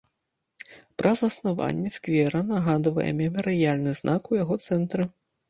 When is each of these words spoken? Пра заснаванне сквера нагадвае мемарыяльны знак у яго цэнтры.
Пра 1.01 1.11
заснаванне 1.19 1.91
сквера 1.97 2.41
нагадвае 2.53 3.07
мемарыяльны 3.21 3.95
знак 4.01 4.21
у 4.35 4.43
яго 4.43 4.61
цэнтры. 4.67 5.09